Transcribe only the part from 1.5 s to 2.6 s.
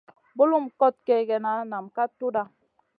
nam ka tudha.